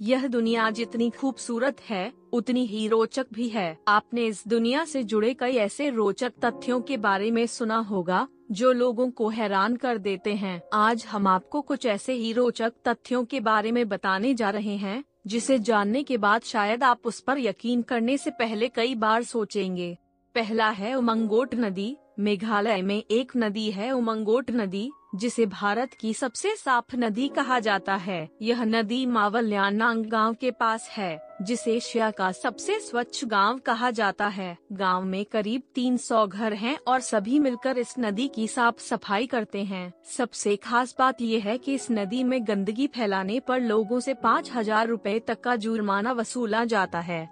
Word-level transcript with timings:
यह 0.00 0.26
दुनिया 0.26 0.70
जितनी 0.70 1.10
खूबसूरत 1.10 1.80
है, 1.80 2.12
उतनी 2.32 2.66
ही 2.66 2.88
रोचक 2.88 3.26
भी 3.32 3.48
है। 3.48 3.78
आपने 3.88 4.26
इस 4.26 4.42
दुनिया 4.48 4.84
से 4.84 5.02
जुड़े 5.04 5.34
कई 5.34 5.56
ऐसे 5.56 5.90
रोचक 5.90 6.32
तथ्यों 6.44 6.80
के 6.80 6.96
बारे 6.96 7.30
में 7.30 7.46
सुना 7.46 7.76
होगा, 7.76 8.28
जो 8.50 8.72
लोगों 8.72 9.10
को 9.10 9.28
हैरान 9.28 9.76
कर 9.76 9.98
देते 9.98 10.34
हैं। 10.34 10.60
आज 10.72 11.04
हम 11.06 11.26
आपको 11.26 11.60
कुछ 11.60 11.86
ऐसे 11.86 12.12
ही 12.12 12.32
रोचक 12.32 12.72
तथ्यों 12.88 13.24
के 13.24 13.40
बारे 13.40 13.72
में 13.72 13.88
बताने 13.88 14.34
जा 14.34 14.50
रहे 14.50 14.76
हैं, 14.76 15.04
जिसे 15.26 15.58
जानने 15.58 16.02
के 16.02 16.16
बाद 16.16 16.42
शायद 16.42 16.84
आप 16.84 17.00
उस 17.04 17.20
पर 17.20 17.38
यकीन 17.38 17.82
करने 17.82 18.16
से 18.18 18.30
पहले 18.30 18.68
कई 18.68 18.94
बार 18.94 19.22
सोचेंगे। 19.22 19.98
पहला 20.34 20.70
है 20.70 20.94
उमंगोट 20.94 21.54
नदी, 21.54 21.96
मेघालय 22.18 22.82
में 22.82 23.02
एक 23.10 23.32
नदी 23.36 23.70
है 23.70 23.90
उमंगोट 23.90 24.50
नदी 24.50 24.90
जिसे 25.14 25.46
भारत 25.46 25.94
की 25.94 26.12
सबसे 26.14 26.54
साफ़ 26.56 26.96
नदी 26.96 27.28
कहा 27.28 27.58
जाता 27.58 27.94
है। 27.94 28.28
यह 28.42 28.62
नदी 28.64 29.04
मावल्यानांग 29.06 30.04
गाँव 30.04 30.34
के 30.34 30.50
पास 30.50 30.88
है, 30.88 31.18
जिसे 31.42 31.74
एशिया 31.74 32.10
का 32.10 32.30
सबसे 32.32 32.78
स्वच्छ 32.80 33.24
गाँव 33.24 33.58
कहा 33.58 33.90
जाता 33.90 34.26
है। 34.26 34.56
गाँव 34.72 35.04
में 35.04 35.24
करीब 35.24 35.62
300 35.74 36.26
घर 36.26 36.52
हैं 36.52 36.76
और 36.86 37.00
सभी 37.00 37.38
मिलकर 37.38 37.78
इस 37.78 37.94
नदी 37.98 38.28
की 38.28 38.48
साफ़ 38.48 38.80
सफ़ाई 38.80 39.26
करते 39.26 39.64
हैं। 39.64 39.92
सबसे 40.16 40.56
खास 40.56 40.94
बात 40.98 41.20
यह 41.20 41.44
है 41.44 41.58
कि 41.58 41.74
इस 41.74 41.90
नदी 41.90 42.24
में 42.24 42.40
गंदगी 42.48 42.86
फैलाने 42.86 43.40
पर 43.40 43.60
लोगों 43.60 44.00
से 44.00 44.14
पाँच 44.14 44.50
हज़ार 44.54 44.88
रूपए 44.88 45.18
तक 45.18 45.40
का 45.40 45.56
जुर्माना 45.56 46.12
वसूला 46.12 46.64
जाता 46.64 47.00
है। 47.00 47.28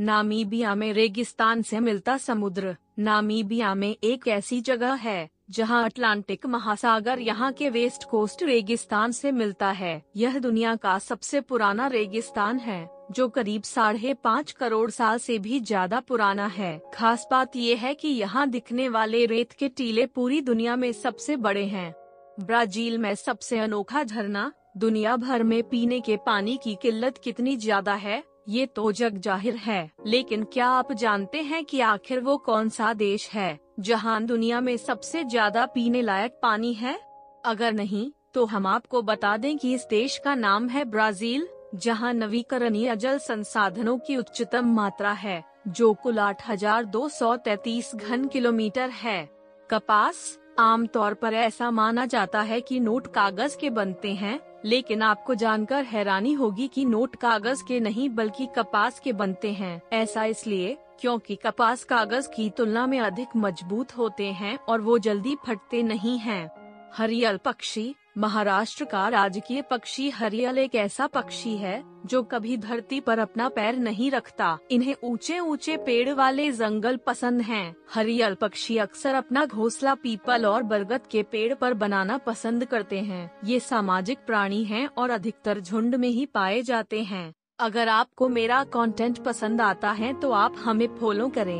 नामीबिया 0.00 0.74
में 0.74 0.92
रेगिस्तान 0.92 1.62
से 1.62 1.80
मिलता 1.80 2.16
समुद्र। 2.16 2.76
नामीबिया 2.98 3.74
में 3.74 3.96
एक 4.04 4.28
ऐसी 4.28 4.60
जगह 4.60 4.92
है 4.92 5.28
जहाँ 5.50 5.84
अटलांटिक 5.84 6.46
महासागर 6.46 7.18
यहाँ 7.18 7.52
के 7.52 7.68
वेस्ट 7.70 8.04
कोस्ट 8.04 8.42
रेगिस्तान 8.42 9.12
से 9.12 9.32
मिलता 9.32 9.70
है। 9.70 10.02
यह 10.16 10.38
दुनिया 10.38 10.74
का 10.76 10.98
सबसे 10.98 11.40
पुराना 11.40 11.86
रेगिस्तान 11.86 12.58
है, 12.58 12.88
जो 13.10 13.28
करीब 13.28 13.62
साढ़े 13.62 14.14
पाँच 14.14 14.52
करोड़ 14.52 14.90
साल 14.90 15.18
से 15.18 15.38
भी 15.38 15.60
ज़्यादा 15.60 16.00
पुराना 16.00 16.46
है। 16.48 16.80
खास 16.94 17.26
बात 17.30 17.56
यह 17.56 17.78
है 17.78 17.94
कि 17.94 18.08
यहाँ 18.08 18.48
दिखने 18.48 18.88
वाले 18.88 19.24
रेत 19.26 19.52
के 19.52 19.68
टीले 19.68 20.06
पूरी 20.06 20.40
दुनिया 20.40 20.76
में 20.76 20.90
सबसे 20.92 21.36
बड़े 21.38 21.64
हैं। 21.64 21.92
ब्राज़ील 22.40 22.98
में 22.98 23.14
सबसे 23.16 23.58
अनोखा 23.58 24.02
झरना, 24.02 24.50
दुनिया 24.76 25.16
भर 25.16 25.42
में 25.42 25.62
पीने 25.62 26.00
के 26.00 26.16
पानी 26.16 26.58
की 26.64 26.78
किल्लत 26.82 27.18
कितनी 27.18 27.56
ज़्यादा 27.56 27.94
है, 27.94 28.22
ये 28.48 28.66
तो 28.66 28.90
जग 28.92 29.16
ज़ाहिर 29.16 29.56
है। 29.56 29.90
लेकिन 30.06 30.44
क्या 30.44 30.66
आप 30.68 30.92
जानते 30.92 31.38
हैं 31.38 31.64
कि 31.64 31.80
आखिर 31.80 32.20
वो 32.20 32.36
कौन 32.36 32.68
सा 32.68 32.92
देश 32.94 33.28
है? 33.30 33.58
जहाँ 33.80 34.22
दुनिया 34.22 34.60
में 34.60 34.76
सबसे 34.76 35.22
ज़्यादा 35.24 35.64
पीने 35.66 36.00
लायक 36.02 36.38
पानी 36.42 36.72
है? 36.72 36.98
अगर 37.44 37.72
नहीं 37.72 38.10
तो 38.34 38.44
हम 38.46 38.66
आपको 38.66 39.00
बता 39.02 39.36
दें 39.36 39.56
कि 39.58 39.72
इस 39.74 39.86
देश 39.90 40.16
का 40.18 40.34
नाम 40.34 40.68
है 40.68 40.84
ब्राज़ील, 40.84 41.46
जहाँ 41.76 42.12
नवीकरणीय 42.14 42.94
जल 42.96 43.18
संसाधनों 43.18 43.96
की 43.98 44.16
उच्चतम 44.16 44.74
मात्रा 44.74 45.12
है, 45.12 45.42
जो 45.68 45.92
कुल 45.94 46.18
आठ 46.18 46.48
हज़ार 46.48 46.84
दो 46.86 47.08
सौ 47.08 47.34
तैतीस 47.38 47.94
घन 47.96 48.26
किलोमीटर 48.26 48.90
है। 48.92 49.24
कपास 49.70 50.38
आमतौर 50.58 51.14
पर 51.14 51.34
ऐसा 51.34 51.70
माना 51.70 52.06
जाता 52.06 52.40
है 52.42 52.60
कि 52.60 52.80
नोट 52.80 53.06
कागज़ 53.06 53.56
के 53.56 53.70
बनते 53.70 54.12
हैं, 54.12 54.38
लेकिन 54.64 55.02
आपको 55.02 55.34
जानकर 55.34 55.84
हैरानी 55.84 56.32
होगी 56.32 56.68
कि 56.68 56.84
नोट 56.84 57.16
कागज़ 57.16 57.62
के 57.68 57.80
नहीं 57.80 58.08
बल्कि 58.10 58.46
कपास 58.56 58.98
के 58.98 59.12
बनते 59.12 59.52
हैं। 59.52 59.80
ऐसा 59.92 60.24
इसलिए 60.26 60.76
क्योंकि 61.00 61.36
कपास 61.36 61.84
कागज़ 61.84 62.28
की 62.28 62.48
तुलना 62.50 62.86
में 62.86 62.98
अधिक 63.00 63.36
मज़बूत 63.36 63.96
होते 63.96 64.26
हैं 64.32 64.56
और 64.58 64.80
वो 64.80 64.98
जल्दी 64.98 65.36
फटते 65.46 65.82
नहीं 65.82 66.18
हैं। 66.18 66.50
हरियल 66.94 67.36
पक्षी, 67.36 67.94
महाराष्ट्र 68.18 68.84
का 68.84 69.06
राजकीय 69.08 69.62
पक्षी 69.62 70.08
हरियल 70.10 70.58
एक 70.58 70.74
ऐसा 70.74 71.06
पक्षी 71.06 71.56
है, 71.56 71.82
जो 72.06 72.22
कभी 72.22 72.56
धरती 72.56 73.00
पर 73.00 73.18
अपना 73.18 73.48
पैर 73.48 73.76
नहीं 73.76 74.10
रखता 74.10 74.58
इन्हें 74.70 74.94
ऊँचे 75.04 75.38
ऊँचे 75.38 75.76
पेड़ 75.76 76.10
वाले 76.10 76.50
जंगल 76.52 76.96
पसंद 76.96 77.42
हैं। 77.42 77.74
हरियल 77.94 78.34
पक्षी 78.34 78.78
अक्सर 78.78 79.14
अपना 79.14 79.44
घोंसला 79.46 79.94
पीपल 79.94 80.46
और 80.46 80.62
बरगद 80.62 81.06
के 81.10 81.22
पेड़ 81.22 81.52
पर 81.54 81.74
बनाना 81.74 82.18
पसंद 82.18 82.64
करते 82.64 83.00
हैं 83.00 83.30
ये 83.44 83.60
सामाजिक 83.60 84.26
प्राणी 84.26 84.64
हैं 84.64 84.86
और 84.88 85.10
अधिकतर 85.10 85.60
झुंड 85.60 85.94
में 85.94 86.08
ही 86.08 86.26
पाए 86.26 86.62
जाते 86.62 87.02
हैं 87.02 87.32
अगर 87.60 87.88
आपको 87.88 88.28
मेरा 88.28 88.62
कंटेंट 88.74 89.18
पसंद 89.18 89.60
आता 89.60 89.90
है 89.92 90.12
तो 90.20 90.30
आप 90.32 90.54
हमें 90.58 90.86
फॉलो 90.96 91.28
करें। 91.28 91.48